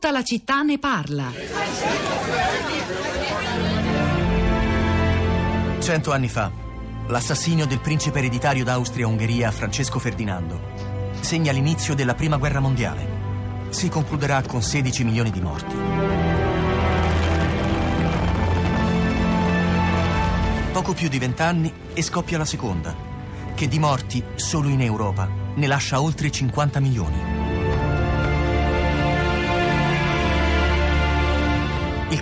[0.00, 1.32] Tutta la città ne parla.
[5.80, 6.52] Cento anni fa,
[7.08, 13.70] l'assassinio del principe ereditario d'Austria-Ungheria Francesco Ferdinando segna l'inizio della Prima Guerra Mondiale.
[13.70, 15.76] Si concluderà con 16 milioni di morti.
[20.70, 22.94] Poco più di vent'anni e scoppia la seconda,
[23.52, 27.37] che di morti solo in Europa ne lascia oltre 50 milioni.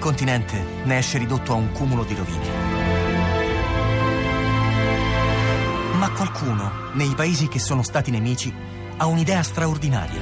[0.06, 2.46] Continente ne esce ridotto a un cumulo di rovine.
[5.98, 8.54] Ma qualcuno, nei paesi che sono stati nemici,
[8.98, 10.20] ha un'idea straordinaria.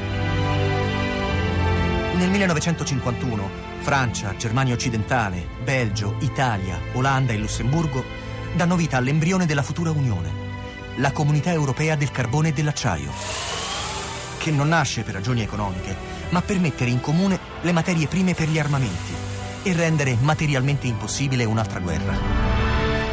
[2.15, 8.03] Nel 1951 Francia, Germania occidentale, Belgio, Italia, Olanda e Lussemburgo
[8.57, 10.31] danno vita all'embrione della futura Unione,
[10.97, 13.11] la Comunità Europea del Carbone e dell'Acciaio,
[14.39, 15.95] che non nasce per ragioni economiche,
[16.31, 19.33] ma per mettere in comune le materie prime per gli armamenti
[19.65, 22.15] e rendere materialmente impossibile un'altra guerra.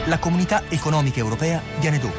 [0.05, 2.17] La comunità economica europea viene dopo.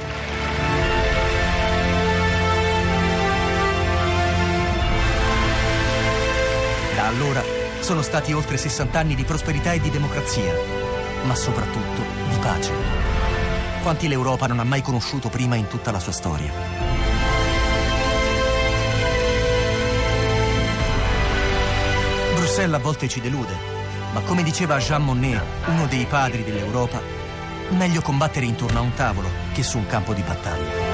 [6.95, 7.43] Da allora
[7.81, 10.55] sono stati oltre 60 anni di prosperità e di democrazia,
[11.25, 12.73] ma soprattutto di pace.
[13.83, 16.53] Quanti l'Europa non ha mai conosciuto prima in tutta la sua storia.
[22.37, 23.82] Bruxelles a volte ci delude,
[24.13, 27.01] ma come diceva Jean Monnet, uno dei padri dell'Europa,
[27.71, 30.91] meglio combattere intorno a un tavolo che su un campo di battaglia.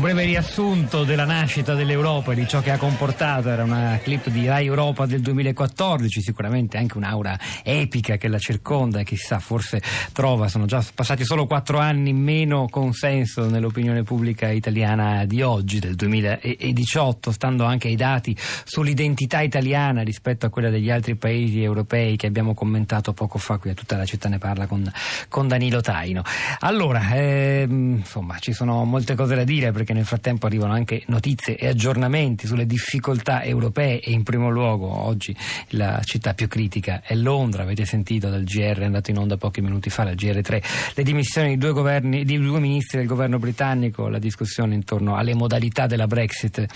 [0.00, 4.30] Un breve riassunto della nascita dell'Europa e di ciò che ha comportato era una clip
[4.30, 9.82] di Rai Europa del 2014, sicuramente anche un'aura epica che la circonda e chissà forse
[10.14, 15.96] trova, sono già passati solo quattro anni meno consenso nell'opinione pubblica italiana di oggi, del
[15.96, 18.34] 2018, stando anche ai dati
[18.64, 23.68] sull'identità italiana rispetto a quella degli altri paesi europei che abbiamo commentato poco fa qui
[23.68, 24.90] a tutta la città ne parla con,
[25.28, 26.22] con Danilo Taino.
[26.60, 31.56] Allora, ehm, insomma, ci sono molte cose da dire perché nel frattempo arrivano anche notizie
[31.56, 35.34] e aggiornamenti sulle difficoltà europee e in primo luogo oggi
[35.70, 39.60] la città più critica è Londra, avete sentito dal GR, è andato in onda pochi
[39.60, 40.62] minuti fa, dal GR3,
[40.94, 45.34] le dimissioni di due, governi, di due ministri del governo britannico, la discussione intorno alle
[45.34, 46.66] modalità della Brexit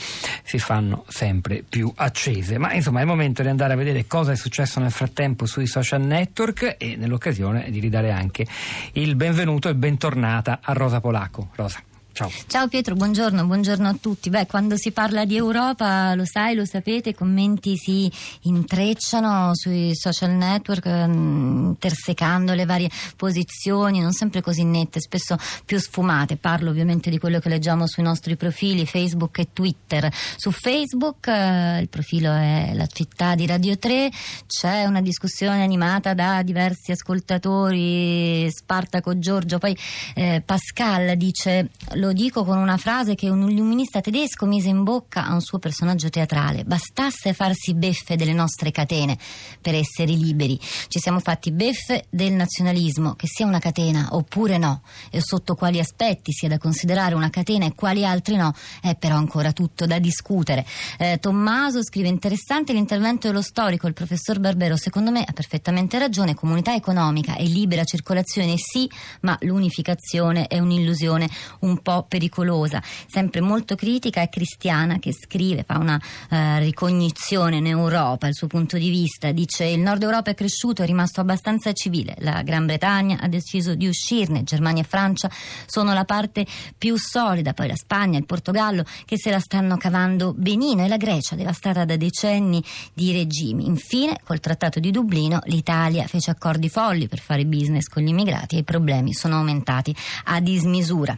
[0.42, 2.58] si fanno sempre più accese.
[2.58, 5.66] Ma insomma è il momento di andare a vedere cosa è successo nel frattempo sui
[5.66, 8.46] social network e nell'occasione di ridare anche
[8.92, 11.50] il benvenuto e bentornata a Rosa Polacco.
[11.54, 11.93] Rosa.
[12.14, 12.30] Ciao.
[12.46, 14.30] Ciao Pietro, buongiorno, buongiorno a tutti.
[14.30, 18.08] Beh, quando si parla di Europa, lo sai, lo sapete, i commenti si
[18.42, 25.76] intrecciano sui social network, mm, intersecando le varie posizioni, non sempre così nette, spesso più
[25.80, 26.36] sfumate.
[26.36, 30.08] Parlo ovviamente di quello che leggiamo sui nostri profili Facebook e Twitter.
[30.36, 34.08] Su Facebook, eh, il profilo è la città di Radio 3,
[34.46, 39.76] c'è una discussione animata da diversi ascoltatori, Spartaco Giorgio, poi
[40.14, 41.70] eh, Pascal dice
[42.04, 45.58] lo dico con una frase che un illuminista tedesco mise in bocca a un suo
[45.58, 46.64] personaggio teatrale.
[46.64, 49.16] Bastasse farsi beffe delle nostre catene
[49.60, 50.60] per essere liberi.
[50.60, 55.78] Ci siamo fatti beffe del nazionalismo, che sia una catena oppure no, e sotto quali
[55.78, 59.98] aspetti sia da considerare una catena e quali altri no, è però ancora tutto da
[59.98, 60.66] discutere.
[60.98, 66.34] Eh, Tommaso scrive interessante l'intervento dello storico, il professor Barbero, secondo me ha perfettamente ragione,
[66.34, 68.90] comunità economica e libera circolazione sì,
[69.22, 75.62] ma l'unificazione è un'illusione un po' po' pericolosa, sempre molto critica e cristiana che scrive,
[75.62, 76.00] fa una
[76.30, 80.82] eh, ricognizione in Europa, il suo punto di vista, dice il nord Europa è cresciuto,
[80.82, 85.30] è rimasto abbastanza civile, la Gran Bretagna ha deciso di uscirne, Germania e Francia
[85.66, 86.44] sono la parte
[86.76, 90.96] più solida, poi la Spagna, il Portogallo che se la stanno cavando benino e la
[90.96, 92.62] Grecia devastata da decenni
[92.92, 93.66] di regimi.
[93.66, 98.56] Infine, col Trattato di Dublino, l'Italia fece accordi folli per fare business con gli immigrati
[98.56, 99.94] e i problemi sono aumentati
[100.24, 101.16] a dismisura.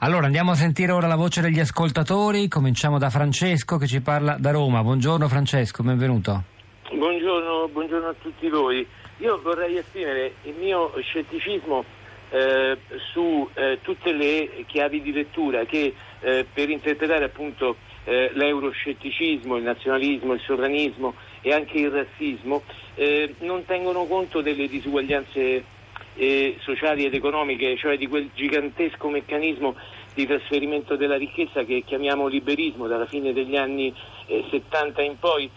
[0.00, 4.36] Allora andiamo a sentire ora la voce degli ascoltatori, cominciamo da Francesco che ci parla
[4.38, 4.80] da Roma.
[4.80, 6.44] Buongiorno Francesco, benvenuto.
[6.92, 8.86] Buongiorno, buongiorno a tutti voi.
[9.16, 11.84] Io vorrei esprimere il mio scetticismo
[12.30, 12.78] eh,
[13.12, 17.74] su eh, tutte le chiavi di lettura che eh, per interpretare appunto
[18.04, 22.62] eh, l'euroscetticismo, il nazionalismo, il sovranismo e anche il razzismo
[22.94, 25.76] eh, non tengono conto delle disuguaglianze
[26.18, 29.76] eh, sociali ed economiche, cioè di quel gigantesco meccanismo
[30.14, 33.94] di trasferimento della ricchezza che chiamiamo liberismo dalla fine degli anni
[34.26, 35.48] eh, 70 in poi.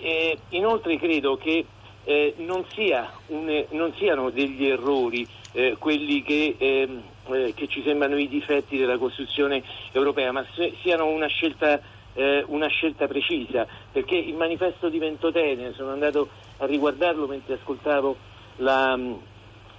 [0.00, 1.64] Eh, inoltre credo che
[2.04, 7.82] eh, non, sia un, non, siano degli errori eh, quelli che ehm, eh, che ci
[7.82, 9.62] sembrano i difetti della costruzione
[9.92, 11.80] europea, ma se, siano una scelta,
[12.14, 16.28] eh, una scelta, precisa, perché il manifesto di Ventotene, sono andato
[16.58, 18.16] a riguardarlo mentre ascoltavo
[18.56, 18.98] la,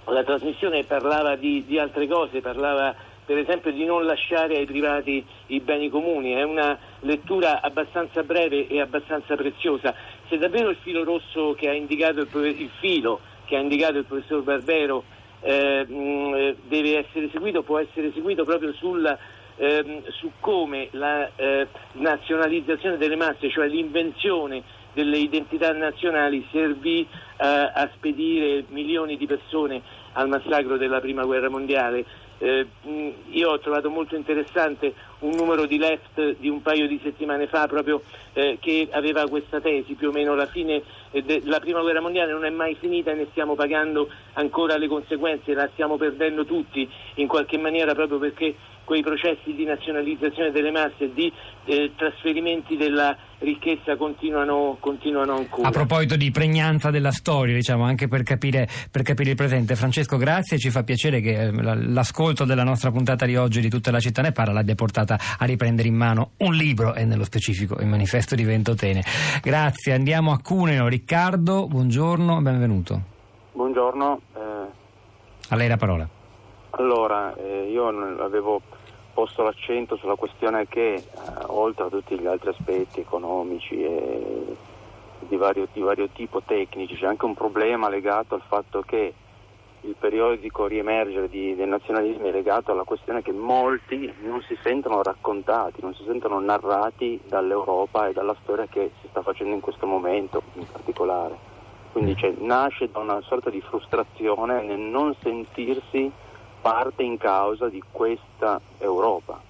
[0.06, 2.94] la trasmissione, parlava di, di altre cose, parlava
[3.24, 8.66] per esempio di non lasciare ai privati i beni comuni, è una lettura abbastanza breve
[8.66, 9.94] e abbastanza preziosa.
[10.28, 14.04] Se davvero il filo rosso che ha indicato il, il filo che ha indicato il
[14.04, 15.04] professor Barbero
[15.42, 19.16] eh, mh, deve essere seguito, può essere seguito proprio sulla,
[19.56, 24.62] ehm, su come la eh, nazionalizzazione delle masse, cioè l'invenzione
[24.92, 27.06] delle identità nazionali servì eh,
[27.46, 29.82] a spedire milioni di persone
[30.12, 32.04] al massacro della prima guerra mondiale.
[32.42, 32.66] Eh,
[33.32, 37.66] io ho trovato molto interessante un numero di left di un paio di settimane fa
[37.66, 38.02] proprio
[38.32, 42.32] eh, che aveva questa tesi, più o meno la fine eh, della prima guerra mondiale
[42.32, 46.88] non è mai finita e ne stiamo pagando ancora le conseguenze, la stiamo perdendo tutti
[47.16, 48.54] in qualche maniera proprio perché
[48.84, 51.32] quei processi di nazionalizzazione delle masse e di
[51.66, 55.68] eh, trasferimenti della ricchezza continuano, continuano, ancora.
[55.68, 60.16] A proposito di pregnanza della storia, diciamo, anche per capire, per capire il presente, Francesco,
[60.16, 63.98] grazie, ci fa piacere che eh, l'ascolto della nostra puntata di oggi di tutta la
[63.98, 67.86] città ne parla l'abbia portata a riprendere in mano un libro e nello specifico il
[67.86, 69.02] manifesto di Ventotene.
[69.42, 70.86] Grazie, andiamo a Cuneo.
[70.88, 73.00] Riccardo, buongiorno, benvenuto.
[73.52, 74.20] Buongiorno.
[74.34, 74.40] Eh...
[75.48, 76.08] A lei la parola.
[76.70, 77.88] Allora, eh, io
[78.22, 78.62] avevo
[79.12, 81.04] posto l'accento sulla questione che, eh,
[81.46, 84.56] oltre a tutti gli altri aspetti economici e
[85.28, 89.12] di vario, di vario tipo tecnici, c'è anche un problema legato al fatto che
[89.82, 95.02] il periodico riemergere di, dei nazionalismi è legato alla questione che molti non si sentono
[95.02, 99.86] raccontati, non si sentono narrati dall'Europa e dalla storia che si sta facendo in questo
[99.86, 101.48] momento in particolare.
[101.92, 106.10] Quindi cioè, nasce da una sorta di frustrazione nel non sentirsi
[106.60, 109.40] parte in causa di questa Europa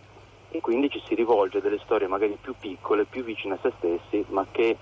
[0.52, 3.72] e quindi ci si rivolge a delle storie magari più piccole, più vicine a se
[3.78, 4.76] stessi, ma che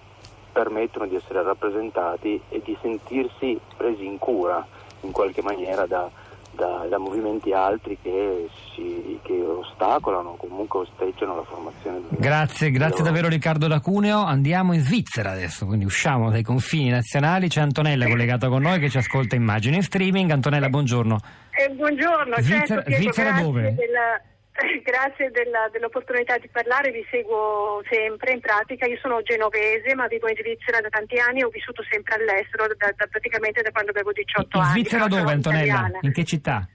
[0.53, 4.67] permettono di essere rappresentati e di sentirsi presi in cura
[5.03, 6.11] in qualche maniera da,
[6.53, 12.01] da, da movimenti altri che, si, che ostacolano o comunque osteggiano la formazione.
[12.11, 14.23] Grazie, grazie davvero Riccardo da Cuneo.
[14.25, 17.49] Andiamo in Svizzera adesso, quindi usciamo dai confini nazionali.
[17.49, 20.31] C'è Antonella collegata con noi che ci ascolta immagini in streaming.
[20.31, 21.19] Antonella, buongiorno.
[21.51, 23.75] Eh, buongiorno, Svizzera, certo, Svizzera dove?
[23.75, 24.21] Della
[24.83, 28.87] Grazie della, dell'opportunità di parlare, vi seguo sempre in pratica.
[28.87, 32.93] Io sono genovese ma vivo in Svizzera da tanti anni, ho vissuto sempre all'estero da,
[32.97, 34.67] da, praticamente da quando avevo 18 in anni.
[34.67, 35.63] In Svizzera dove Antonella?
[35.63, 35.99] Italiana.
[36.03, 36.69] In che città?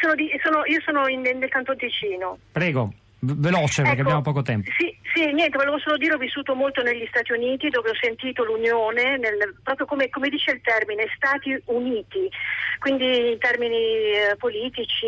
[0.00, 2.38] Sono di, sono, io sono in, nel Canton Ticino.
[2.52, 4.70] Prego, veloce perché ecco, abbiamo poco tempo.
[4.76, 8.42] Sì, sì, niente, volevo solo dire, ho vissuto molto negli Stati Uniti dove ho sentito
[8.42, 12.28] l'unione, nel, proprio come, come, dice il termine, Stati Uniti,
[12.80, 15.06] quindi in termini eh, politici,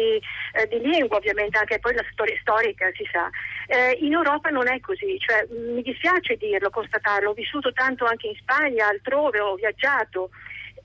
[0.52, 3.28] eh, di lingua ovviamente, anche poi la storia storica si sa.
[3.66, 8.28] Eh, in Europa non è così, cioè, mi dispiace dirlo, constatarlo, ho vissuto tanto anche
[8.28, 10.30] in Spagna, altrove, ho viaggiato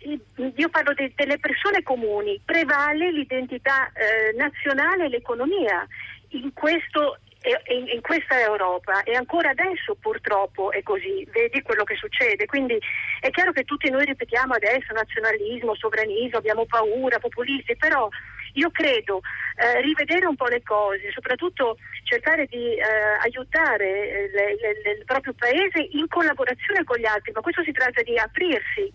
[0.03, 5.87] io parlo de, delle persone comuni, prevale l'identità eh, nazionale e l'economia.
[6.29, 12.45] In questo in, questa Europa e ancora adesso purtroppo è così, vedi quello che succede.
[12.45, 12.77] Quindi
[13.19, 18.07] è chiaro che tutti noi ripetiamo adesso nazionalismo, sovranismo, abbiamo paura, populisti, però
[18.53, 19.21] io credo
[19.55, 22.83] eh, rivedere un po' le cose, soprattutto cercare di eh,
[23.23, 27.71] aiutare eh, le, le, il proprio paese in collaborazione con gli altri, ma questo si
[27.71, 28.91] tratta di aprirsi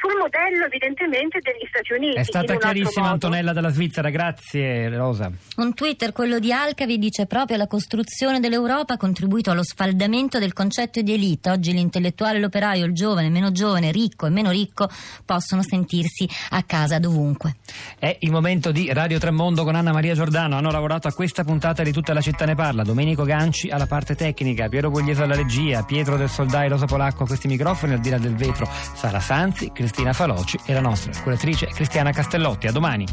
[0.00, 2.16] sul modello evidentemente degli Stati Uniti.
[2.16, 5.30] È stata chiarissima Antonella della Svizzera, grazie Rosa.
[5.56, 10.52] Un Twitter, quello di Alcavi, dice proprio la costruzione dell'Europa ha contribuito allo sfaldamento del
[10.52, 11.50] concetto di elite.
[11.50, 14.88] Oggi l'intellettuale, l'operaio, il giovane, il meno giovane, ricco e meno ricco
[15.24, 17.56] possono sentirsi a casa dovunque.
[17.98, 20.56] È il momento di Radio Tremondo con Anna Maria Giordano.
[20.56, 22.82] Hanno lavorato a questa puntata di Tutta la città ne parla.
[22.82, 27.26] Domenico Ganci alla parte tecnica, Piero Pugliese alla regia, Pietro del Soldai, Rosa Polacco a
[27.26, 31.12] questi microfoni, al di là del vetro, Sara Sanz Manzi, Cristina Faloci e la nostra
[31.20, 32.66] curatrice Cristiana Castellotti.
[32.68, 33.04] A domani.